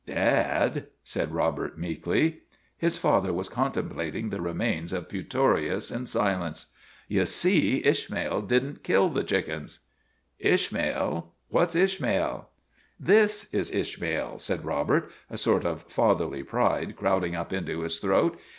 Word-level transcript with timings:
"Dad!" 0.07 0.87
said 1.13 1.31
Robert 1.31 1.77
meekly. 1.77 2.39
His 2.75 2.97
father 2.97 3.31
was 3.31 3.47
contemplating 3.49 4.31
the 4.31 4.41
remains 4.41 4.93
of 4.93 5.07
Pu 5.07 5.21
torius 5.23 5.95
in 5.95 6.07
silence." 6.07 6.65
You 7.07 7.27
see 7.27 7.85
Ishmael 7.85 8.41
did 8.41 8.63
n't 8.65 8.83
kill 8.83 9.09
the 9.09 9.23
chickens."" 9.23 9.81
Ishmael? 10.55 11.35
What 11.49 11.73
's 11.73 11.75
Ishmael?"" 11.75 12.49
This 13.11 13.53
is 13.53 13.69
Ishmael," 13.69 14.39
said 14.39 14.65
Robert, 14.65 15.11
a 15.29 15.37
sort 15.37 15.65
of 15.65 15.83
fatherly 15.83 16.41
pride 16.41 16.95
crowding 16.95 17.35
up 17.35 17.53
into 17.53 17.81
his 17.81 17.99
throat. 17.99 18.39